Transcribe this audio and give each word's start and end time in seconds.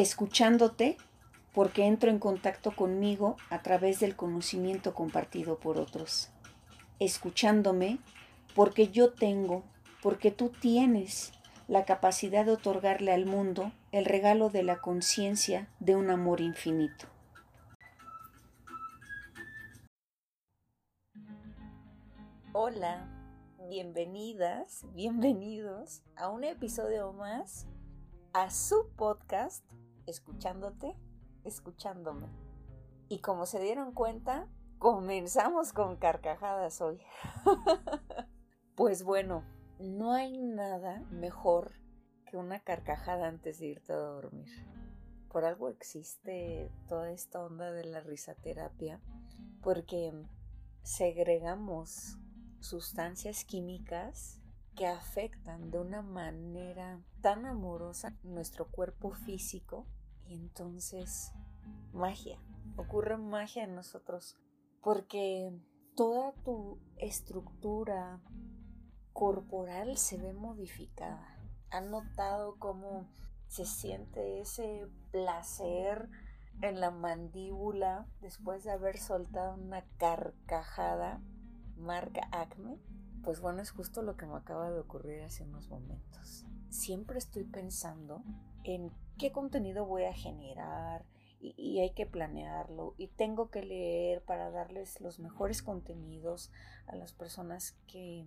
escuchándote 0.00 0.96
porque 1.52 1.84
entro 1.84 2.08
en 2.08 2.20
contacto 2.20 2.76
conmigo 2.76 3.36
a 3.50 3.62
través 3.62 3.98
del 3.98 4.14
conocimiento 4.14 4.94
compartido 4.94 5.58
por 5.58 5.76
otros, 5.76 6.30
escuchándome 7.00 7.98
porque 8.54 8.88
yo 8.90 9.12
tengo, 9.12 9.64
porque 10.00 10.30
tú 10.30 10.50
tienes 10.50 11.32
la 11.66 11.84
capacidad 11.84 12.46
de 12.46 12.52
otorgarle 12.52 13.12
al 13.12 13.26
mundo 13.26 13.72
el 13.90 14.04
regalo 14.04 14.50
de 14.50 14.62
la 14.62 14.80
conciencia 14.80 15.68
de 15.80 15.96
un 15.96 16.10
amor 16.10 16.40
infinito. 16.40 17.06
Hola, 22.52 23.08
bienvenidas, 23.68 24.84
bienvenidos 24.94 26.02
a 26.14 26.28
un 26.28 26.44
episodio 26.44 27.12
más 27.12 27.66
a 28.32 28.50
su 28.50 28.88
podcast, 28.96 29.64
Escuchándote, 30.08 30.96
Escuchándome. 31.44 32.28
Y 33.10 33.20
como 33.20 33.44
se 33.44 33.60
dieron 33.60 33.92
cuenta, 33.92 34.48
comenzamos 34.78 35.74
con 35.74 35.96
carcajadas 35.96 36.80
hoy. 36.80 36.98
pues 38.74 39.02
bueno, 39.02 39.44
no 39.78 40.14
hay 40.14 40.38
nada 40.38 41.00
mejor 41.10 41.72
que 42.24 42.38
una 42.38 42.60
carcajada 42.60 43.28
antes 43.28 43.58
de 43.58 43.66
irte 43.66 43.92
a 43.92 43.96
dormir. 43.96 44.48
Por 45.30 45.44
algo 45.44 45.68
existe 45.68 46.72
toda 46.88 47.10
esta 47.10 47.44
onda 47.44 47.70
de 47.70 47.84
la 47.84 48.00
risaterapia, 48.00 49.02
porque 49.60 50.14
segregamos 50.84 52.16
sustancias 52.60 53.44
químicas 53.44 54.40
que 54.74 54.86
afectan 54.86 55.70
de 55.70 55.78
una 55.80 56.00
manera 56.00 57.02
tan 57.20 57.44
amorosa 57.44 58.16
nuestro 58.22 58.70
cuerpo 58.70 59.12
físico 59.12 59.86
y 60.28 60.34
entonces 60.34 61.32
magia, 61.92 62.38
ocurre 62.76 63.16
magia 63.16 63.64
en 63.64 63.74
nosotros 63.74 64.36
porque 64.82 65.52
toda 65.96 66.32
tu 66.44 66.78
estructura 66.98 68.20
corporal 69.12 69.96
se 69.96 70.16
ve 70.16 70.32
modificada. 70.32 71.36
¿Han 71.70 71.90
notado 71.90 72.56
cómo 72.58 73.08
se 73.48 73.64
siente 73.66 74.40
ese 74.40 74.86
placer 75.10 76.08
en 76.62 76.80
la 76.80 76.90
mandíbula 76.90 78.06
después 78.20 78.64
de 78.64 78.70
haber 78.70 78.98
soltado 78.98 79.54
una 79.54 79.84
carcajada 79.98 81.20
marca 81.76 82.28
Acme? 82.30 82.78
Pues 83.24 83.40
bueno, 83.40 83.60
es 83.60 83.72
justo 83.72 84.02
lo 84.02 84.16
que 84.16 84.26
me 84.26 84.36
acaba 84.36 84.70
de 84.70 84.78
ocurrir 84.78 85.22
hace 85.22 85.42
unos 85.42 85.68
momentos. 85.68 86.46
Siempre 86.68 87.18
estoy 87.18 87.44
pensando 87.44 88.22
en 88.64 88.90
qué 89.18 89.32
contenido 89.32 89.84
voy 89.84 90.04
a 90.04 90.12
generar 90.12 91.04
y, 91.40 91.78
hay 91.78 91.90
que 91.90 92.06
planearlo 92.06 92.94
y 92.98 93.08
tengo 93.08 93.50
que 93.50 93.62
leer 93.62 94.22
para 94.22 94.50
darles 94.50 95.00
los 95.00 95.20
mejores 95.20 95.62
contenidos 95.62 96.50
a 96.86 96.96
las 96.96 97.12
personas 97.12 97.76
que 97.86 98.26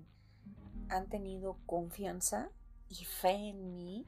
han 0.89 1.09
tenido 1.09 1.57
confianza 1.65 2.49
y 2.89 3.05
fe 3.05 3.49
en 3.49 3.73
mí 3.73 4.05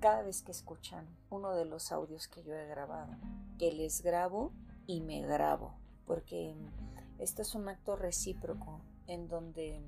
cada 0.00 0.22
vez 0.22 0.42
que 0.42 0.52
escuchan 0.52 1.06
uno 1.30 1.54
de 1.54 1.64
los 1.64 1.90
audios 1.90 2.28
que 2.28 2.42
yo 2.42 2.54
he 2.54 2.66
grabado, 2.66 3.16
que 3.58 3.72
les 3.72 4.02
grabo 4.02 4.52
y 4.86 5.00
me 5.00 5.22
grabo, 5.22 5.74
porque 6.06 6.54
esto 7.18 7.42
es 7.42 7.54
un 7.54 7.68
acto 7.68 7.96
recíproco 7.96 8.82
en 9.06 9.28
donde 9.28 9.82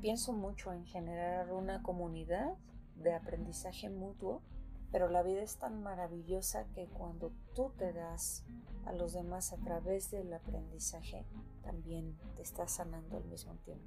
pienso 0.00 0.32
mucho 0.32 0.72
en 0.72 0.84
generar 0.84 1.52
una 1.52 1.82
comunidad 1.82 2.54
de 2.96 3.14
aprendizaje 3.14 3.90
mutuo, 3.90 4.42
pero 4.90 5.08
la 5.08 5.22
vida 5.22 5.42
es 5.42 5.56
tan 5.56 5.82
maravillosa 5.82 6.66
que 6.74 6.86
cuando 6.86 7.32
tú 7.54 7.72
te 7.76 7.92
das 7.92 8.44
a 8.86 8.92
los 8.92 9.12
demás 9.12 9.52
a 9.52 9.58
través 9.58 10.10
del 10.10 10.32
aprendizaje, 10.32 11.26
también 11.62 12.16
te 12.36 12.42
estás 12.42 12.72
sanando 12.72 13.18
al 13.18 13.24
mismo 13.24 13.54
tiempo. 13.64 13.84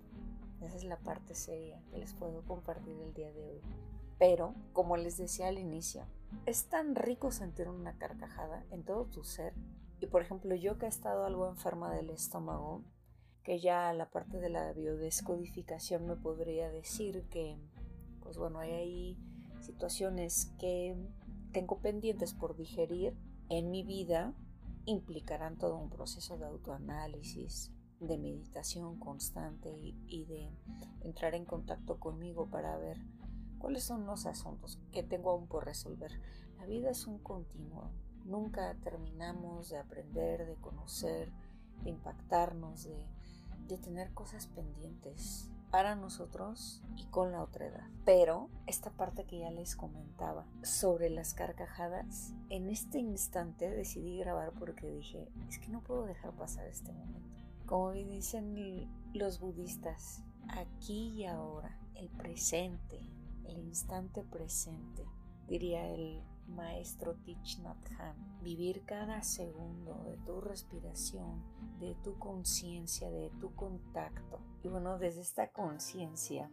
Esa 0.62 0.76
es 0.76 0.84
la 0.84 0.98
parte 0.98 1.34
seria 1.34 1.82
que 1.90 1.98
les 1.98 2.14
puedo 2.14 2.44
compartir 2.44 2.96
el 3.02 3.14
día 3.14 3.32
de 3.32 3.44
hoy. 3.44 3.62
Pero, 4.20 4.54
como 4.74 4.98
les 4.98 5.18
decía 5.18 5.48
al 5.48 5.58
inicio, 5.58 6.06
es 6.46 6.66
tan 6.66 6.94
rico 6.94 7.32
sentir 7.32 7.68
una 7.68 7.98
carcajada 7.98 8.64
en 8.70 8.84
todo 8.84 9.06
tu 9.06 9.24
ser. 9.24 9.56
Y 10.00 10.06
por 10.06 10.22
ejemplo, 10.22 10.54
yo 10.54 10.78
que 10.78 10.86
he 10.86 10.90
estado 10.90 11.26
algo 11.26 11.50
enferma 11.50 11.92
del 11.92 12.12
estómago, 12.12 12.84
que 13.44 13.60
ya 13.60 13.92
la 13.94 14.12
parte 14.12 14.40
de 14.40 14.50
la 14.50 14.72
biodescodificación 14.74 16.06
me 16.06 16.16
podría 16.16 16.70
decir 16.70 17.28
que, 17.30 17.58
pues 18.22 18.38
bueno, 18.38 18.60
hay 18.60 18.72
ahí 18.72 19.18
situaciones 19.62 20.52
que 20.60 20.96
tengo 21.52 21.80
pendientes 21.80 22.34
por 22.34 22.56
digerir 22.56 23.16
en 23.50 23.70
mi 23.70 23.84
vida, 23.84 24.34
implicarán 24.86 25.58
todo 25.58 25.78
un 25.78 25.90
proceso 25.90 26.38
de 26.38 26.46
autoanálisis, 26.46 27.72
de 28.00 28.18
meditación 28.18 28.98
constante 28.98 29.70
y, 30.08 30.26
de 30.26 30.50
entrar 31.02 31.36
en 31.36 31.46
contacto 31.46 32.00
conmigo 32.00 32.48
para 32.48 32.78
ver 32.78 32.98
cuáles 33.60 33.84
son 33.84 34.06
los 34.06 34.26
asuntos 34.26 34.80
que 34.92 35.04
tengo 35.04 35.32
aún 35.32 35.48
por 35.48 35.66
resolver. 35.66 36.12
La 36.58 36.66
vida 36.66 36.90
es 36.90 37.06
un 37.06 37.20
continuo, 37.20 37.92
nunca 38.26 38.76
terminamos 38.84 39.70
de 39.70 39.78
aprender, 39.78 40.46
de 40.46 40.56
conocer, 40.56 41.32
de 41.84 41.90
impactarnos, 41.92 42.86
de 42.86 43.78
tener 43.78 44.14
cosas 44.14 44.48
pendientes 44.48 45.52
para 45.72 45.96
nosotros 45.96 46.84
y 46.98 47.06
con 47.06 47.32
la 47.32 47.42
otra 47.42 47.68
edad. 47.68 47.88
Pero 48.06 48.50
esta 48.68 48.92
parte 48.92 49.26
que 49.26 49.40
ya 49.40 49.50
les 49.50 49.76
comentaba 49.76 50.46
sobre 50.64 51.10
las 51.10 51.34
carcajadas, 51.34 52.34
en 52.50 52.70
este 52.70 53.00
instante 53.00 53.70
decidí 53.70 54.20
grabar 54.20 54.52
porque 54.52 54.88
dije, 54.88 55.30
es 55.48 55.58
que 55.60 55.70
no 55.70 55.82
puedo 55.82 56.06
dejar 56.06 56.34
pasar 56.34 56.68
este 56.68 56.92
momento. 56.92 57.42
Como 57.66 57.92
dicen 57.94 58.90
los 59.14 59.40
budistas, 59.40 60.24
aquí 60.50 61.10
y 61.16 61.26
ahora, 61.26 61.80
el 61.96 62.10
presente, 62.10 63.00
el 63.46 63.58
instante 63.58 64.24
presente, 64.24 65.06
diría 65.48 65.88
el 65.88 66.22
maestro 66.48 67.16
Thich 67.24 67.60
Nhat 67.60 67.92
Hanh. 67.98 68.42
Vivir 68.42 68.84
cada 68.86 69.22
segundo 69.24 70.04
de 70.06 70.18
tu 70.26 70.42
respiración, 70.42 71.44
de 71.80 71.96
tu 72.04 72.18
conciencia, 72.18 73.10
de 73.10 73.30
tu 73.40 73.54
contacto. 73.56 74.40
Y 74.64 74.68
bueno, 74.68 74.98
desde 74.98 75.22
esta 75.22 75.52
conciencia 75.52 76.50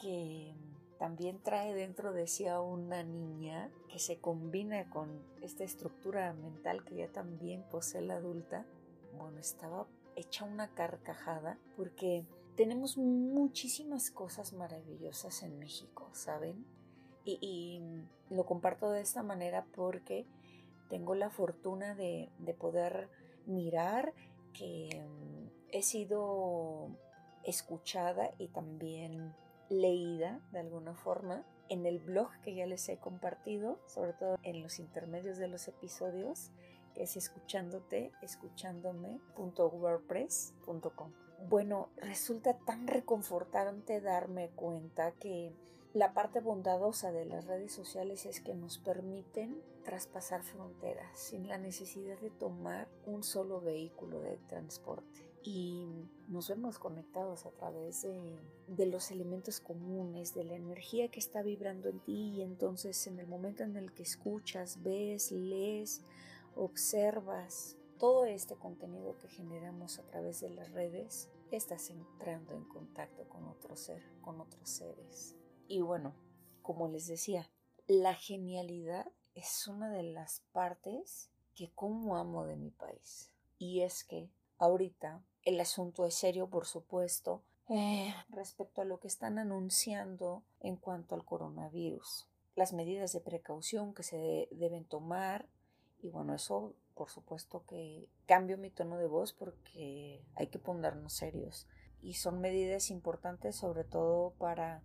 que 0.00 0.54
también 0.98 1.42
trae 1.42 1.74
dentro 1.74 2.12
de 2.12 2.26
sí 2.26 2.46
a 2.46 2.60
una 2.60 3.02
niña 3.02 3.70
que 3.88 3.98
se 3.98 4.20
combina 4.20 4.88
con 4.90 5.22
esta 5.40 5.64
estructura 5.64 6.32
mental 6.32 6.84
que 6.84 6.96
ya 6.96 7.10
también 7.10 7.64
posee 7.70 8.02
la 8.02 8.16
adulta, 8.16 8.66
bueno, 9.18 9.38
estaba 9.40 9.86
hecha 10.14 10.44
una 10.44 10.74
carcajada 10.74 11.58
porque 11.76 12.26
tenemos 12.56 12.98
muchísimas 12.98 14.10
cosas 14.10 14.52
maravillosas 14.52 15.42
en 15.42 15.58
México, 15.58 16.08
¿saben? 16.12 16.66
Y, 17.24 17.80
lo 18.30 18.46
comparto 18.46 18.90
de 18.90 19.02
esta 19.02 19.22
manera 19.22 19.66
porque 19.74 20.24
tengo 20.88 21.14
la 21.14 21.28
fortuna 21.28 21.94
de, 21.94 22.30
poder 22.58 23.10
mirar 23.46 24.14
que 24.54 25.04
mm, 25.06 25.48
he 25.70 25.82
sido 25.82 26.88
escuchada 27.44 28.30
y 28.38 28.48
también 28.48 29.34
leída 29.68 30.40
de 30.52 30.60
alguna 30.60 30.94
forma 30.94 31.44
en 31.68 31.84
el 31.86 31.98
blog 31.98 32.30
que 32.42 32.54
ya 32.54 32.66
les 32.66 32.88
he 32.88 32.98
compartido, 32.98 33.80
sobre 33.86 34.12
todo 34.12 34.36
en 34.42 34.62
los 34.62 34.78
intermedios 34.78 35.38
de 35.38 35.48
los 35.48 35.66
episodios, 35.68 36.52
que 36.94 37.04
es 37.04 37.16
escuchándote, 37.16 38.12
escuchándome.wordpress.com. 38.20 41.12
Bueno, 41.48 41.88
resulta 41.96 42.58
tan 42.58 42.86
reconfortante 42.86 44.00
darme 44.00 44.50
cuenta 44.50 45.10
que 45.12 45.52
la 45.94 46.14
parte 46.14 46.40
bondadosa 46.40 47.12
de 47.12 47.26
las 47.26 47.46
redes 47.46 47.72
sociales 47.72 48.24
es 48.24 48.40
que 48.40 48.54
nos 48.54 48.78
permiten 48.78 49.62
traspasar 49.84 50.42
fronteras 50.42 51.18
sin 51.18 51.48
la 51.48 51.58
necesidad 51.58 52.18
de 52.20 52.30
tomar 52.30 52.88
un 53.04 53.22
solo 53.22 53.60
vehículo 53.60 54.20
de 54.20 54.38
transporte. 54.48 55.30
Y 55.42 56.08
nos 56.28 56.48
vemos 56.48 56.78
conectados 56.78 57.44
a 57.44 57.50
través 57.50 58.02
de, 58.02 58.38
de, 58.68 58.86
los 58.86 59.10
elementos 59.10 59.60
comunes, 59.60 60.34
de 60.34 60.44
la 60.44 60.54
energía 60.54 61.10
que 61.10 61.18
está 61.18 61.42
vibrando 61.42 61.88
en 61.88 61.98
ti. 61.98 62.36
Y 62.36 62.42
entonces 62.42 63.06
en 63.06 63.18
el 63.18 63.26
momento 63.26 63.64
en 63.64 63.76
el 63.76 63.92
que 63.92 64.04
escuchas, 64.04 64.82
ves, 64.82 65.32
lees, 65.32 66.04
observas 66.54 67.76
todo 67.98 68.24
este 68.24 68.56
contenido 68.56 69.18
que 69.18 69.28
generamos 69.28 69.98
a 69.98 70.02
través 70.04 70.40
de 70.40 70.50
las 70.50 70.70
redes, 70.70 71.28
estás 71.50 71.90
entrando 71.90 72.54
en 72.54 72.64
contacto 72.64 73.28
con 73.28 73.46
otro 73.46 73.76
ser, 73.76 74.02
con 74.22 74.40
otros 74.40 74.68
seres. 74.68 75.36
Y 75.68 75.80
bueno, 75.80 76.14
como 76.62 76.88
les 76.88 77.06
decía, 77.06 77.50
la 77.86 78.14
genialidad 78.14 79.06
es 79.34 79.66
una 79.66 79.90
de 79.90 80.02
las 80.02 80.40
partes 80.52 81.30
que 81.54 81.70
como 81.72 82.16
amo 82.16 82.44
de 82.44 82.56
mi 82.56 82.70
país. 82.70 83.30
Y 83.58 83.80
es 83.82 84.04
que 84.04 84.30
ahorita 84.58 85.22
el 85.42 85.60
asunto 85.60 86.06
es 86.06 86.14
serio, 86.14 86.48
por 86.48 86.66
supuesto, 86.66 87.42
eh, 87.68 88.14
respecto 88.28 88.82
a 88.82 88.84
lo 88.84 89.00
que 89.00 89.08
están 89.08 89.38
anunciando 89.38 90.42
en 90.60 90.76
cuanto 90.76 91.14
al 91.14 91.24
coronavirus. 91.24 92.28
las 92.54 92.74
medidas 92.74 93.14
de 93.14 93.20
precaución 93.20 93.94
que 93.94 94.02
se 94.02 94.46
deben 94.50 94.84
tomar. 94.84 95.48
Y 96.02 96.10
bueno, 96.10 96.34
eso 96.34 96.74
por 96.94 97.08
supuesto 97.08 97.64
que 97.66 98.08
cambio 98.26 98.58
mi 98.58 98.70
tono 98.70 98.98
de 98.98 99.06
voz 99.06 99.32
porque 99.32 100.22
hay 100.34 100.48
que 100.48 100.58
ponernos 100.58 101.14
serios. 101.14 101.66
Y 102.02 102.14
son 102.14 102.40
medidas 102.40 102.90
importantes 102.90 103.56
sobre 103.56 103.84
todo 103.84 104.34
para 104.34 104.82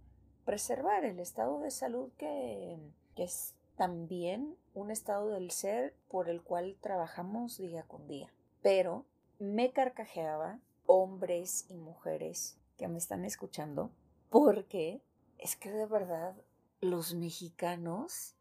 preservar 0.48 1.04
el 1.04 1.20
estado 1.20 1.60
de 1.60 1.72
salud 1.72 2.10
que, 2.18 2.80
que 3.18 3.26
es 3.26 3.54
también 3.76 4.56
un 4.74 4.92
estado 4.92 5.32
del 5.32 5.52
ser 5.52 5.94
por 6.08 6.30
el 6.30 6.42
cual 6.42 6.78
trabajamos 6.80 7.58
día 7.58 7.84
con 7.84 8.08
día. 8.08 8.34
Pero 8.62 9.04
me 9.40 9.74
carcajeaba 9.74 10.62
hombres 10.86 11.66
y 11.70 11.76
mujeres 11.76 12.58
que 12.78 12.88
me 12.88 12.98
están 12.98 13.26
escuchando 13.26 13.92
porque 14.30 15.02
es 15.38 15.58
que 15.58 15.70
de 15.70 15.86
verdad 15.86 16.34
los 16.80 17.14
mexicanos 17.14 18.34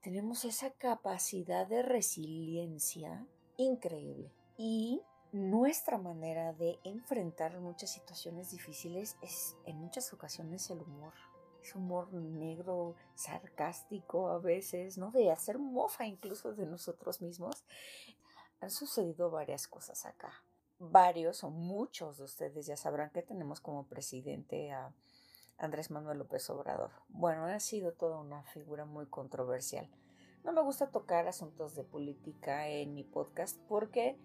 tenemos 0.00 0.46
esa 0.46 0.70
capacidad 0.70 1.66
de 1.66 1.82
resiliencia 1.82 3.26
increíble 3.58 4.32
y 4.56 5.02
nuestra 5.32 5.96
manera 5.98 6.52
de 6.52 6.78
enfrentar 6.84 7.58
muchas 7.60 7.90
situaciones 7.90 8.50
difíciles 8.50 9.16
es 9.22 9.56
en 9.64 9.76
muchas 9.76 10.12
ocasiones 10.12 10.68
el 10.70 10.82
humor. 10.82 11.14
Es 11.62 11.74
humor 11.74 12.12
negro, 12.12 12.96
sarcástico 13.14 14.28
a 14.28 14.38
veces, 14.38 14.98
¿no? 14.98 15.10
De 15.10 15.30
hacer 15.30 15.58
mofa 15.58 16.06
incluso 16.06 16.54
de 16.54 16.66
nosotros 16.66 17.20
mismos. 17.20 17.64
Han 18.60 18.70
sucedido 18.70 19.30
varias 19.30 19.68
cosas 19.68 20.04
acá. 20.06 20.32
Varios 20.78 21.44
o 21.44 21.50
muchos 21.50 22.18
de 22.18 22.24
ustedes 22.24 22.66
ya 22.66 22.76
sabrán 22.76 23.10
que 23.10 23.22
tenemos 23.22 23.60
como 23.60 23.86
presidente 23.86 24.72
a 24.72 24.92
Andrés 25.58 25.90
Manuel 25.90 26.18
López 26.18 26.48
Obrador. 26.48 26.90
Bueno, 27.08 27.44
ha 27.44 27.60
sido 27.60 27.92
toda 27.92 28.18
una 28.18 28.42
figura 28.44 28.86
muy 28.86 29.06
controversial. 29.06 29.88
No 30.42 30.52
me 30.52 30.62
gusta 30.62 30.90
tocar 30.90 31.28
asuntos 31.28 31.74
de 31.74 31.84
política 31.84 32.66
en 32.68 32.94
mi 32.94 33.04
podcast 33.04 33.58
porque 33.68 34.18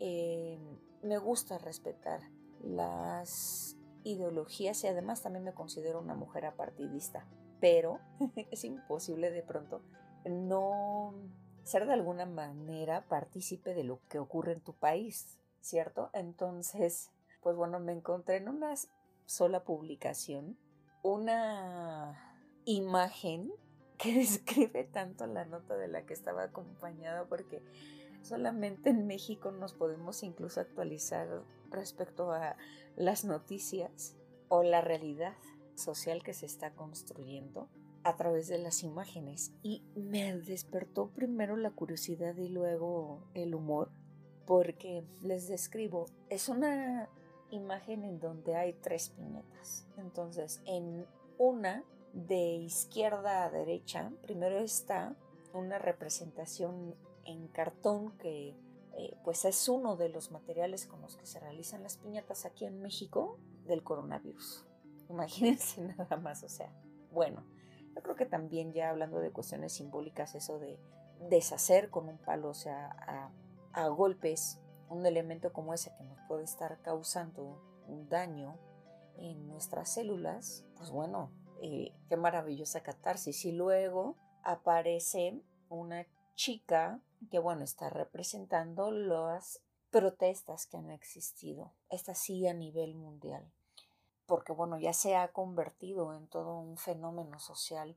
eh, 0.00 0.58
me 1.02 1.18
gusta 1.18 1.58
respetar 1.58 2.20
las 2.62 3.76
ideologías 4.02 4.82
y 4.82 4.88
además 4.88 5.22
también 5.22 5.44
me 5.44 5.54
considero 5.54 6.00
una 6.00 6.14
mujer 6.14 6.46
apartidista. 6.46 7.26
Pero 7.60 8.00
es 8.50 8.64
imposible 8.64 9.30
de 9.30 9.42
pronto 9.42 9.82
no 10.24 11.14
ser 11.62 11.86
de 11.86 11.92
alguna 11.92 12.26
manera 12.26 13.06
partícipe 13.08 13.74
de 13.74 13.84
lo 13.84 14.00
que 14.08 14.18
ocurre 14.18 14.52
en 14.52 14.60
tu 14.60 14.74
país, 14.74 15.38
¿cierto? 15.60 16.10
Entonces, 16.12 17.10
pues 17.42 17.54
bueno, 17.56 17.78
me 17.78 17.92
encontré 17.92 18.36
en 18.36 18.48
una 18.48 18.74
sola 19.26 19.64
publicación 19.64 20.58
una 21.02 22.40
imagen 22.64 23.52
que 23.98 24.14
describe 24.14 24.84
tanto 24.84 25.26
la 25.26 25.44
nota 25.44 25.76
de 25.76 25.88
la 25.88 26.06
que 26.06 26.14
estaba 26.14 26.44
acompañada 26.44 27.26
porque 27.26 27.62
solamente 28.22 28.90
en 28.90 29.06
México 29.06 29.50
nos 29.50 29.74
podemos 29.74 30.22
incluso 30.22 30.60
actualizar 30.60 31.42
respecto 31.70 32.32
a 32.32 32.56
las 32.96 33.24
noticias 33.24 34.16
o 34.48 34.62
la 34.62 34.80
realidad 34.80 35.36
social 35.74 36.22
que 36.22 36.34
se 36.34 36.46
está 36.46 36.74
construyendo 36.74 37.68
a 38.02 38.16
través 38.16 38.48
de 38.48 38.58
las 38.58 38.82
imágenes 38.82 39.52
y 39.62 39.82
me 39.94 40.36
despertó 40.36 41.10
primero 41.10 41.56
la 41.56 41.70
curiosidad 41.70 42.36
y 42.36 42.48
luego 42.48 43.22
el 43.34 43.54
humor 43.54 43.90
porque 44.46 45.04
les 45.22 45.48
describo 45.48 46.06
es 46.28 46.48
una 46.48 47.08
imagen 47.50 48.04
en 48.04 48.20
donde 48.20 48.56
hay 48.56 48.72
tres 48.72 49.10
piñetas. 49.10 49.86
Entonces, 49.96 50.60
en 50.66 51.06
una 51.38 51.84
de 52.12 52.54
izquierda 52.56 53.44
a 53.44 53.50
derecha, 53.50 54.10
primero 54.22 54.58
está 54.58 55.14
una 55.52 55.78
representación 55.78 56.94
en 57.30 57.48
cartón 57.48 58.16
que 58.18 58.56
eh, 58.96 59.16
pues 59.24 59.44
es 59.44 59.68
uno 59.68 59.96
de 59.96 60.08
los 60.08 60.30
materiales 60.30 60.86
con 60.86 61.00
los 61.00 61.16
que 61.16 61.26
se 61.26 61.40
realizan 61.40 61.82
las 61.82 61.96
piñatas 61.96 62.44
aquí 62.44 62.64
en 62.64 62.80
México 62.80 63.38
del 63.66 63.82
coronavirus. 63.82 64.66
Imagínense 65.08 65.80
nada 65.96 66.16
más, 66.16 66.42
o 66.42 66.48
sea, 66.48 66.72
bueno, 67.12 67.44
yo 67.94 68.02
creo 68.02 68.16
que 68.16 68.26
también 68.26 68.72
ya 68.72 68.90
hablando 68.90 69.20
de 69.20 69.30
cuestiones 69.30 69.72
simbólicas, 69.72 70.34
eso 70.34 70.58
de 70.58 70.78
deshacer 71.28 71.90
con 71.90 72.08
un 72.08 72.18
palo, 72.18 72.48
o 72.48 72.54
sea, 72.54 73.32
a 73.72 73.88
golpes 73.88 74.60
un 74.90 75.06
elemento 75.06 75.52
como 75.52 75.72
ese 75.72 75.94
que 75.96 76.04
nos 76.04 76.18
puede 76.26 76.44
estar 76.44 76.82
causando 76.82 77.62
un 77.86 78.08
daño 78.08 78.58
en 79.16 79.46
nuestras 79.48 79.88
células, 79.88 80.64
pues 80.76 80.90
bueno, 80.90 81.30
eh, 81.62 81.94
qué 82.08 82.16
maravillosa 82.16 82.82
catarsis. 82.82 83.44
Y 83.44 83.52
luego 83.52 84.16
aparece 84.42 85.40
una 85.68 86.06
chica 86.34 87.00
que, 87.28 87.38
bueno, 87.38 87.64
está 87.64 87.90
representando 87.90 88.90
las 88.90 89.60
protestas 89.90 90.66
que 90.66 90.76
han 90.76 90.90
existido, 90.90 91.72
esta 91.88 92.14
sí 92.14 92.46
a 92.46 92.54
nivel 92.54 92.94
mundial, 92.94 93.50
porque, 94.26 94.52
bueno, 94.52 94.78
ya 94.78 94.92
se 94.92 95.16
ha 95.16 95.32
convertido 95.32 96.14
en 96.14 96.28
todo 96.28 96.58
un 96.58 96.76
fenómeno 96.76 97.38
social 97.38 97.96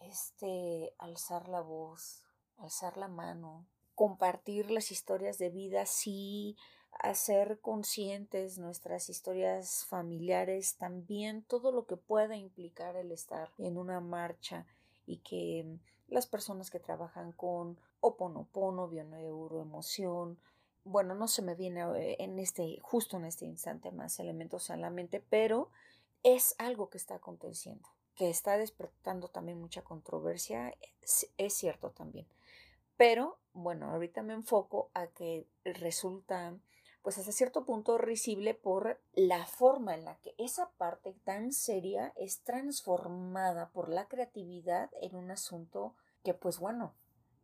este 0.00 0.94
alzar 0.98 1.48
la 1.48 1.60
voz, 1.60 2.24
alzar 2.58 2.96
la 2.96 3.08
mano, 3.08 3.66
compartir 3.94 4.70
las 4.70 4.90
historias 4.90 5.38
de 5.38 5.50
vida, 5.50 5.86
sí 5.86 6.56
hacer 6.92 7.58
conscientes 7.60 8.58
nuestras 8.58 9.08
historias 9.08 9.86
familiares, 9.86 10.76
también 10.76 11.42
todo 11.42 11.72
lo 11.72 11.86
que 11.86 11.96
pueda 11.96 12.36
implicar 12.36 12.96
el 12.96 13.12
estar 13.12 13.50
en 13.58 13.78
una 13.78 14.00
marcha 14.00 14.66
y 15.06 15.18
que 15.18 15.78
las 16.08 16.26
personas 16.26 16.70
que 16.70 16.78
trabajan 16.78 17.32
con 17.32 17.78
oponopono, 18.02 18.88
bioneuroemoción, 18.88 20.38
bueno, 20.84 21.14
no 21.14 21.28
se 21.28 21.42
me 21.42 21.54
viene 21.54 21.82
eh, 21.96 22.16
en 22.18 22.38
este, 22.38 22.78
justo 22.82 23.16
en 23.16 23.24
este 23.24 23.44
instante 23.46 23.92
más 23.92 24.18
elementos 24.18 24.68
a 24.70 24.76
la 24.76 24.90
mente, 24.90 25.24
pero 25.30 25.70
es 26.22 26.54
algo 26.58 26.90
que 26.90 26.98
está 26.98 27.14
aconteciendo, 27.14 27.88
que 28.16 28.28
está 28.28 28.58
despertando 28.58 29.28
también 29.28 29.60
mucha 29.60 29.82
controversia, 29.82 30.74
es 31.38 31.52
cierto 31.54 31.90
también. 31.90 32.26
Pero 32.96 33.38
bueno, 33.52 33.90
ahorita 33.90 34.22
me 34.22 34.34
enfoco 34.34 34.90
a 34.94 35.06
que 35.06 35.46
resulta 35.64 36.54
pues 37.02 37.18
hasta 37.18 37.32
cierto 37.32 37.64
punto 37.64 37.98
risible 37.98 38.54
por 38.54 39.00
la 39.12 39.44
forma 39.44 39.94
en 39.94 40.04
la 40.04 40.16
que 40.18 40.34
esa 40.38 40.70
parte 40.70 41.14
tan 41.24 41.52
seria 41.52 42.12
es 42.16 42.42
transformada 42.42 43.70
por 43.70 43.88
la 43.88 44.06
creatividad 44.06 44.88
en 45.00 45.16
un 45.16 45.32
asunto 45.32 45.96
que 46.22 46.32
pues 46.32 46.60
bueno, 46.60 46.94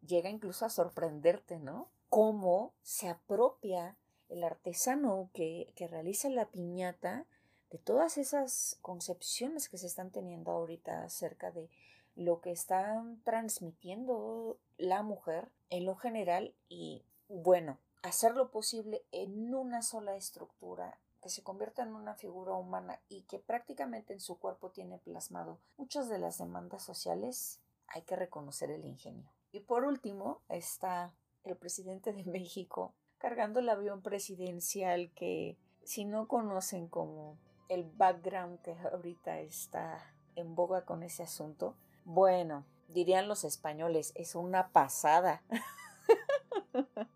llega 0.07 0.31
incluso 0.31 0.65
a 0.65 0.71
sorprenderte, 0.71 1.59
¿no? 1.59 1.89
Cómo 2.09 2.75
se 2.83 3.09
apropia 3.09 3.97
el 4.29 4.45
artesano 4.45 5.31
que, 5.33 5.73
que 5.77 5.89
realiza 5.89 6.29
la 6.29 6.47
piñata 6.47 7.27
de 7.71 7.79
todas 7.79 8.19
esas 8.19 8.79
concepciones 8.81 9.69
que 9.69 9.79
se 9.79 9.87
están 9.87 10.11
teniendo 10.11 10.51
ahorita 10.53 11.05
acerca 11.05 11.51
de 11.51 11.69
lo 12.15 12.41
que 12.41 12.51
está 12.51 13.05
transmitiendo 13.25 14.59
la 14.77 15.03
mujer 15.03 15.51
en 15.71 15.85
lo 15.85 15.97
general 15.97 16.55
y 16.69 17.05
bueno, 17.29 17.79
hacer 18.03 18.35
lo 18.35 18.51
posible 18.51 19.05
en 19.13 19.55
una 19.55 19.83
sola 19.83 20.17
estructura 20.17 20.99
que 21.23 21.31
se 21.31 21.43
convierta 21.43 21.83
en 21.83 21.95
una 21.95 22.15
figura 22.15 22.55
humana 22.55 23.01
y 23.09 23.23
que 23.23 23.39
prácticamente 23.39 24.13
en 24.13 24.21
su 24.21 24.39
cuerpo 24.39 24.71
tiene 24.71 24.99
plasmado 24.99 25.59
muchas 25.77 26.09
de 26.09 26.19
las 26.19 26.39
demandas 26.39 26.83
sociales, 26.83 27.61
hay 27.89 28.03
que 28.03 28.17
reconocer 28.17 28.71
el 28.71 28.85
ingenio. 28.85 29.31
Y 29.53 29.61
por 29.61 29.85
último 29.85 30.43
está 30.49 31.15
el 31.45 31.57
presidente 31.57 32.13
de 32.13 32.25
México 32.31 32.95
cargando 33.19 33.61
el 33.61 33.69
avión 33.69 34.01
presidencial 34.03 35.11
que 35.15 35.59
si 35.85 36.05
no 36.05 36.29
conocen 36.29 36.89
como 36.89 37.39
el 37.69 37.85
background 37.85 38.61
que 38.63 38.73
ahorita 38.93 39.41
está 39.41 40.15
en 40.37 40.55
boga 40.55 40.85
con 40.85 41.03
ese 41.03 41.25
asunto, 41.25 41.77
bueno, 42.05 42.65
dirían 42.89 43.29
los 43.29 43.45
españoles, 43.45 44.13
es 44.15 44.35
una 44.35 44.69
pasada. 44.69 45.43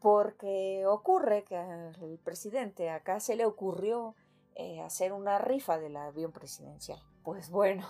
Porque 0.00 0.86
ocurre 0.86 1.44
que 1.44 1.56
al 1.56 2.18
presidente 2.24 2.90
acá 2.90 3.20
se 3.20 3.36
le 3.36 3.44
ocurrió 3.44 4.14
eh, 4.54 4.80
hacer 4.80 5.12
una 5.12 5.38
rifa 5.38 5.78
del 5.78 5.96
avión 5.96 6.32
presidencial. 6.32 7.00
Pues 7.22 7.50
bueno, 7.50 7.86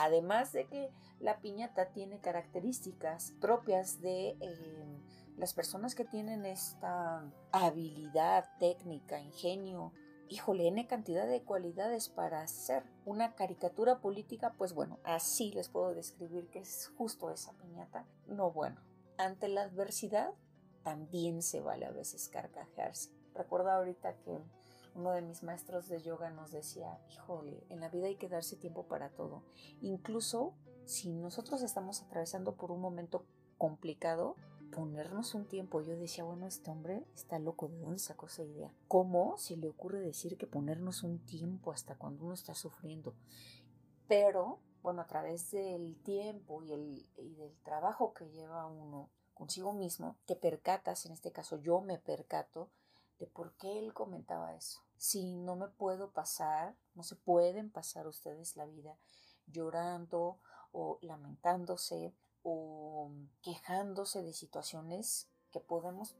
además 0.00 0.52
de 0.52 0.66
que 0.66 0.90
la 1.18 1.40
piñata 1.40 1.92
tiene 1.92 2.20
características 2.20 3.34
propias 3.40 4.00
de 4.00 4.36
eh, 4.40 5.00
las 5.36 5.54
personas 5.54 5.94
que 5.94 6.04
tienen 6.04 6.46
esta 6.46 7.30
habilidad 7.52 8.48
técnica, 8.58 9.20
ingenio, 9.20 9.92
híjole, 10.28 10.68
N 10.68 10.86
cantidad 10.86 11.26
de 11.26 11.42
cualidades 11.42 12.08
para 12.08 12.40
hacer 12.40 12.84
una 13.04 13.34
caricatura 13.34 14.00
política, 14.00 14.54
pues 14.56 14.72
bueno, 14.72 14.98
así 15.04 15.52
les 15.52 15.68
puedo 15.68 15.94
describir 15.94 16.48
que 16.48 16.60
es 16.60 16.92
justo 16.96 17.30
esa 17.30 17.52
piñata. 17.54 18.06
No, 18.26 18.50
bueno, 18.52 18.80
ante 19.18 19.48
la 19.48 19.62
adversidad 19.62 20.32
también 20.82 21.42
se 21.42 21.60
vale 21.60 21.84
a 21.84 21.90
veces 21.90 22.28
carcajearse. 22.28 23.10
Recuerdo 23.34 23.70
ahorita 23.70 24.14
que 24.24 24.40
uno 24.94 25.12
de 25.12 25.22
mis 25.22 25.42
maestros 25.42 25.88
de 25.88 26.02
yoga 26.02 26.30
nos 26.30 26.50
decía, 26.50 27.00
híjole, 27.10 27.64
en 27.68 27.80
la 27.80 27.88
vida 27.88 28.06
hay 28.06 28.16
que 28.16 28.28
darse 28.28 28.56
tiempo 28.56 28.86
para 28.86 29.10
todo, 29.10 29.42
incluso 29.80 30.54
si 30.84 31.12
nosotros 31.14 31.62
estamos 31.62 32.02
atravesando 32.02 32.56
por 32.56 32.72
un 32.72 32.80
momento 32.80 33.24
complicado, 33.58 34.36
ponernos 34.70 35.34
un 35.34 35.46
tiempo. 35.46 35.80
Yo 35.82 35.96
decía, 35.96 36.24
bueno, 36.24 36.46
este 36.46 36.70
hombre 36.70 37.04
está 37.14 37.38
loco, 37.38 37.68
¿de 37.68 37.78
dónde 37.78 37.98
sacó 37.98 38.26
esa 38.26 38.42
idea? 38.42 38.72
¿Cómo 38.88 39.36
se 39.36 39.56
le 39.56 39.68
ocurre 39.68 40.00
decir 40.00 40.36
que 40.36 40.46
ponernos 40.46 41.02
un 41.02 41.18
tiempo 41.26 41.72
hasta 41.72 41.96
cuando 41.96 42.24
uno 42.24 42.34
está 42.34 42.54
sufriendo? 42.54 43.14
Pero, 44.08 44.60
bueno, 44.82 45.02
a 45.02 45.06
través 45.06 45.50
del 45.50 45.96
tiempo 46.02 46.62
y, 46.62 46.72
el, 46.72 47.06
y 47.16 47.34
del 47.34 47.56
trabajo 47.62 48.12
que 48.14 48.30
lleva 48.30 48.66
uno 48.66 49.10
consigo 49.34 49.72
mismo, 49.72 50.16
te 50.26 50.36
percatas, 50.36 51.06
en 51.06 51.12
este 51.12 51.32
caso 51.32 51.56
yo 51.56 51.80
me 51.80 51.98
percato, 51.98 52.70
de 53.20 53.26
por 53.26 53.54
qué 53.56 53.78
él 53.78 53.94
comentaba 53.94 54.56
eso. 54.56 54.80
Si 54.96 55.36
no 55.36 55.54
me 55.54 55.68
puedo 55.68 56.10
pasar, 56.10 56.74
no 56.94 57.04
se 57.04 57.14
pueden 57.14 57.70
pasar 57.70 58.08
ustedes 58.08 58.56
la 58.56 58.66
vida 58.66 58.98
llorando 59.46 60.40
o 60.72 60.98
lamentándose 61.02 62.14
o 62.42 63.10
quejándose 63.42 64.22
de 64.22 64.32
situaciones 64.32 65.28
que 65.52 65.60
podemos 65.60 66.16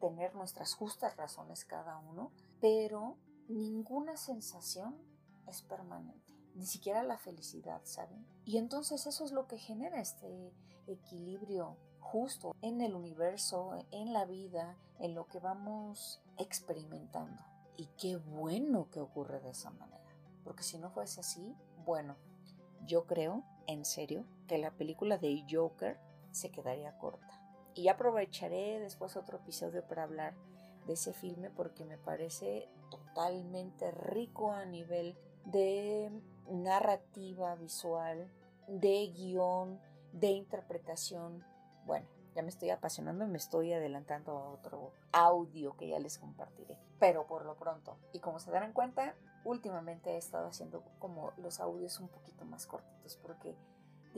tener 0.00 0.34
nuestras 0.34 0.74
justas 0.74 1.16
razones 1.16 1.64
cada 1.64 1.98
uno, 1.98 2.32
pero 2.60 3.18
ninguna 3.48 4.16
sensación 4.16 4.96
es 5.46 5.62
permanente, 5.62 6.34
ni 6.54 6.66
siquiera 6.66 7.02
la 7.02 7.18
felicidad, 7.18 7.80
¿saben? 7.84 8.26
Y 8.44 8.58
entonces 8.58 9.06
eso 9.06 9.24
es 9.24 9.32
lo 9.32 9.46
que 9.46 9.58
genera 9.58 10.00
este 10.00 10.54
equilibrio 10.86 11.76
justo 12.00 12.54
en 12.62 12.80
el 12.80 12.94
universo, 12.94 13.76
en 13.90 14.12
la 14.12 14.24
vida, 14.24 14.78
en 14.98 15.14
lo 15.14 15.26
que 15.26 15.40
vamos 15.40 16.22
experimentando. 16.38 17.42
Y 17.76 17.86
qué 17.98 18.16
bueno 18.16 18.90
que 18.90 19.00
ocurre 19.00 19.40
de 19.40 19.50
esa 19.50 19.70
manera, 19.70 20.02
porque 20.44 20.62
si 20.62 20.78
no 20.78 20.90
fuese 20.90 21.20
así, 21.20 21.54
bueno, 21.84 22.16
yo 22.86 23.06
creo, 23.06 23.44
en 23.66 23.84
serio, 23.84 24.24
que 24.46 24.58
la 24.58 24.72
película 24.72 25.18
de 25.18 25.44
Joker 25.48 25.98
se 26.32 26.50
quedaría 26.50 26.98
corta. 26.98 27.40
Y 27.74 27.88
aprovecharé 27.88 28.80
después 28.80 29.16
otro 29.16 29.38
episodio 29.38 29.86
para 29.86 30.02
hablar 30.02 30.34
de 30.86 30.94
ese 30.94 31.12
filme 31.12 31.50
porque 31.50 31.84
me 31.84 31.98
parece 31.98 32.68
totalmente 32.90 33.90
rico 33.90 34.52
a 34.52 34.64
nivel 34.64 35.16
de 35.44 36.10
narrativa 36.50 37.54
visual, 37.54 38.30
de 38.66 39.12
guion, 39.14 39.78
de 40.12 40.30
interpretación. 40.30 41.44
Bueno, 41.86 42.06
ya 42.34 42.42
me 42.42 42.48
estoy 42.48 42.70
apasionando 42.70 43.24
y 43.24 43.28
me 43.28 43.38
estoy 43.38 43.72
adelantando 43.72 44.32
a 44.38 44.50
otro 44.50 44.92
audio 45.12 45.76
que 45.76 45.88
ya 45.88 45.98
les 45.98 46.18
compartiré. 46.18 46.78
Pero 46.98 47.26
por 47.26 47.44
lo 47.44 47.56
pronto, 47.56 47.98
y 48.12 48.20
como 48.20 48.38
se 48.38 48.50
darán 48.50 48.72
cuenta, 48.72 49.14
últimamente 49.44 50.10
he 50.10 50.16
estado 50.16 50.48
haciendo 50.48 50.84
como 50.98 51.32
los 51.36 51.60
audios 51.60 52.00
un 52.00 52.08
poquito 52.08 52.44
más 52.44 52.66
cortitos 52.66 53.16
porque 53.16 53.56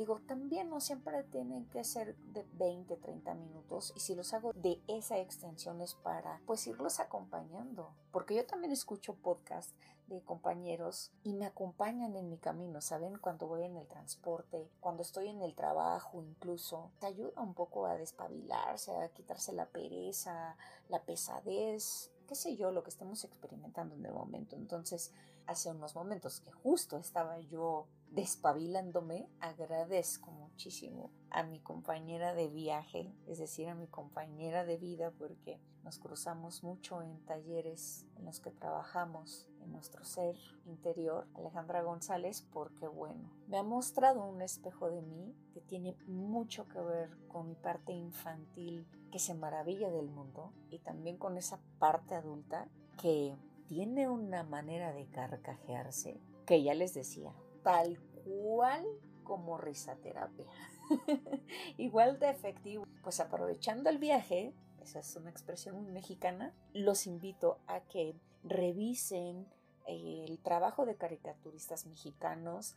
digo, 0.00 0.18
también 0.26 0.70
no 0.70 0.80
siempre 0.80 1.22
tienen 1.24 1.66
que 1.66 1.84
ser 1.84 2.16
de 2.32 2.46
20, 2.54 2.96
30 2.96 3.34
minutos 3.34 3.92
y 3.94 4.00
si 4.00 4.14
los 4.14 4.32
hago 4.32 4.54
de 4.54 4.80
esa 4.88 5.18
extensión 5.18 5.82
es 5.82 5.92
para 5.92 6.40
pues 6.46 6.66
irlos 6.66 7.00
acompañando, 7.00 7.92
porque 8.10 8.34
yo 8.34 8.46
también 8.46 8.72
escucho 8.72 9.14
podcast 9.14 9.70
de 10.06 10.22
compañeros 10.22 11.12
y 11.22 11.34
me 11.34 11.44
acompañan 11.44 12.16
en 12.16 12.30
mi 12.30 12.38
camino, 12.38 12.80
¿saben? 12.80 13.18
Cuando 13.18 13.46
voy 13.46 13.64
en 13.64 13.76
el 13.76 13.86
transporte, 13.86 14.70
cuando 14.80 15.02
estoy 15.02 15.28
en 15.28 15.42
el 15.42 15.54
trabajo 15.54 16.22
incluso, 16.22 16.90
te 16.98 17.06
ayuda 17.06 17.42
un 17.42 17.52
poco 17.52 17.84
a 17.84 17.98
despabilarse, 17.98 18.96
a 18.96 19.10
quitarse 19.10 19.52
la 19.52 19.66
pereza, 19.66 20.56
la 20.88 21.02
pesadez, 21.02 22.10
qué 22.26 22.34
sé 22.34 22.56
yo, 22.56 22.70
lo 22.70 22.82
que 22.82 22.90
estemos 22.90 23.22
experimentando 23.24 23.94
en 23.96 24.06
el 24.06 24.14
momento. 24.14 24.56
Entonces, 24.56 25.12
hace 25.46 25.70
unos 25.70 25.94
momentos 25.94 26.40
que 26.40 26.52
justo 26.52 26.96
estaba 26.96 27.38
yo 27.38 27.86
despabilándome, 28.10 29.28
agradezco 29.40 30.30
muchísimo 30.30 31.10
a 31.30 31.42
mi 31.42 31.60
compañera 31.60 32.34
de 32.34 32.48
viaje, 32.48 33.14
es 33.26 33.38
decir, 33.38 33.68
a 33.68 33.74
mi 33.74 33.86
compañera 33.86 34.64
de 34.64 34.76
vida, 34.76 35.12
porque 35.12 35.60
nos 35.84 35.98
cruzamos 35.98 36.62
mucho 36.62 37.02
en 37.02 37.24
talleres 37.24 38.06
en 38.16 38.24
los 38.24 38.40
que 38.40 38.50
trabajamos 38.50 39.48
en 39.62 39.72
nuestro 39.72 40.04
ser 40.04 40.36
interior, 40.66 41.26
Alejandra 41.34 41.82
González, 41.82 42.46
porque 42.52 42.86
bueno, 42.88 43.30
me 43.48 43.58
ha 43.58 43.62
mostrado 43.62 44.24
un 44.24 44.42
espejo 44.42 44.90
de 44.90 45.02
mí 45.02 45.34
que 45.52 45.60
tiene 45.60 45.96
mucho 46.06 46.68
que 46.68 46.80
ver 46.80 47.16
con 47.28 47.48
mi 47.48 47.54
parte 47.54 47.92
infantil 47.92 48.86
que 49.10 49.18
se 49.18 49.34
maravilla 49.34 49.90
del 49.90 50.08
mundo 50.08 50.52
y 50.70 50.78
también 50.78 51.16
con 51.16 51.36
esa 51.36 51.60
parte 51.78 52.14
adulta 52.14 52.68
que 53.00 53.36
tiene 53.68 54.08
una 54.08 54.42
manera 54.42 54.92
de 54.92 55.06
carcajearse 55.06 56.20
que 56.46 56.62
ya 56.62 56.74
les 56.74 56.94
decía, 56.94 57.32
tal 57.62 57.98
cual 58.24 58.84
como 59.24 59.58
risaterapia. 59.58 60.46
Igual 61.76 62.18
de 62.18 62.30
efectivo. 62.30 62.84
Pues 63.02 63.20
aprovechando 63.20 63.90
el 63.90 63.98
viaje, 63.98 64.52
esa 64.82 65.00
es 65.00 65.16
una 65.16 65.30
expresión 65.30 65.92
mexicana, 65.92 66.54
los 66.72 67.06
invito 67.06 67.58
a 67.66 67.80
que 67.80 68.14
revisen 68.42 69.46
eh, 69.86 70.24
el 70.28 70.38
trabajo 70.38 70.86
de 70.86 70.96
caricaturistas 70.96 71.86
mexicanos 71.86 72.74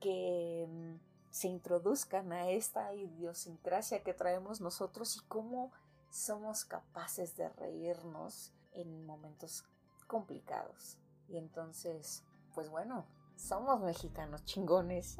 que 0.00 0.66
mm, 0.68 0.94
se 1.30 1.48
introduzcan 1.48 2.32
a 2.32 2.50
esta 2.50 2.94
idiosincrasia 2.94 4.02
que 4.02 4.14
traemos 4.14 4.60
nosotros 4.60 5.16
y 5.16 5.20
cómo 5.28 5.72
somos 6.10 6.64
capaces 6.64 7.36
de 7.36 7.48
reírnos 7.50 8.52
en 8.72 9.04
momentos 9.06 9.64
complicados. 10.06 10.96
Y 11.28 11.36
entonces, 11.36 12.22
pues 12.54 12.70
bueno, 12.70 13.04
somos 13.36 13.80
mexicanos 13.80 14.44
chingones. 14.44 15.18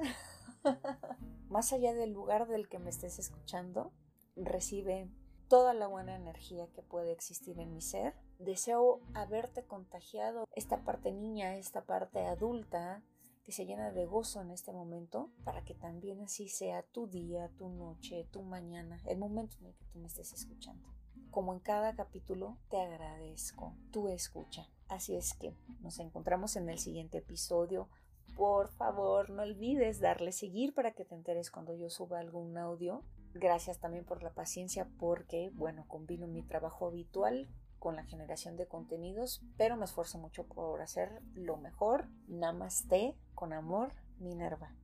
Más 1.49 1.73
allá 1.73 1.95
del 1.95 2.13
lugar 2.13 2.49
del 2.49 2.69
que 2.69 2.79
me 2.79 2.91
estés 2.91 3.19
escuchando, 3.19 3.93
recibe 4.35 5.09
toda 5.49 5.75
la 5.75 5.87
buena 5.87 6.17
energía 6.17 6.67
que 6.73 6.83
puede 6.83 7.13
existir 7.13 7.59
en 7.61 7.73
mi 7.73 7.81
ser. 7.81 8.15
Deseo 8.39 9.01
haberte 9.15 9.65
contagiado 9.65 10.47
esta 10.53 10.83
parte 10.85 11.13
niña, 11.13 11.57
esta 11.57 11.85
parte 11.85 12.27
adulta 12.27 13.03
que 13.45 13.53
se 13.53 13.65
llena 13.65 13.93
de 13.93 14.07
gozo 14.07 14.43
en 14.43 14.51
este 14.51 14.73
momento, 14.73 15.31
para 15.45 15.65
que 15.65 15.75
también 15.75 16.21
así 16.21 16.49
sea 16.49 16.83
tu 16.83 17.07
día, 17.07 17.49
tu 17.57 17.69
noche, 17.69 18.27
tu 18.33 18.43
mañana, 18.43 19.01
el 19.07 19.19
momento 19.19 19.57
en 19.61 19.67
el 19.67 19.75
que 19.77 19.85
tú 19.85 20.01
me 20.01 20.09
estés 20.09 20.33
escuchando. 20.33 20.93
Como 21.31 21.53
en 21.53 21.61
cada 21.61 21.95
capítulo, 21.95 22.59
te 22.69 22.81
agradezco 22.81 23.77
tu 23.93 24.09
escucha. 24.09 24.69
Así 24.89 25.15
es 25.15 25.33
que 25.35 25.55
nos 25.81 26.01
encontramos 26.01 26.57
en 26.57 26.69
el 26.69 26.81
siguiente 26.81 27.19
episodio. 27.19 27.89
Por 28.37 28.69
favor, 28.69 29.31
no 29.31 29.43
olvides 29.43 29.99
darle 29.99 30.31
seguir 30.31 30.75
para 30.75 30.93
que 30.93 31.07
te 31.07 31.15
enteres 31.15 31.51
cuando 31.51 31.75
yo 31.75 31.89
suba 31.89 32.21
algún 32.21 32.59
audio. 32.59 33.03
Gracias 33.33 33.81
también 33.81 34.05
por 34.05 34.23
la 34.23 34.35
paciencia 34.35 34.87
porque, 34.99 35.51
bueno, 35.55 35.87
combino 35.89 36.27
mi 36.27 36.43
trabajo 36.43 36.87
habitual 36.87 37.49
con 37.79 37.97
la 37.97 38.05
generación 38.05 38.57
de 38.57 38.67
contenidos, 38.67 39.43
pero 39.57 39.77
me 39.77 39.87
esfuerzo 39.87 40.19
mucho 40.19 40.47
por 40.47 40.83
hacer 40.83 41.23
lo 41.33 41.57
mejor. 41.57 42.09
Namaste, 42.29 43.17
con 43.35 43.55
amor, 43.55 43.93
Minerva. 44.19 44.75